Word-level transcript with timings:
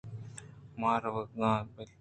من 0.79 0.91
ءَ 0.97 1.01
روگ 1.03 1.29
ءَ 1.51 1.65
بِل 1.73 1.89